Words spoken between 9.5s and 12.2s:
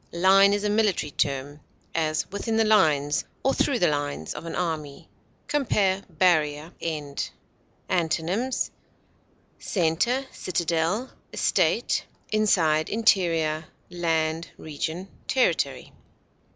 center, citadel, estate,